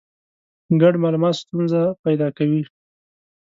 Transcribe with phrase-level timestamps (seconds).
[0.81, 2.61] ګډ مالومات ستونزه پیدا کوي.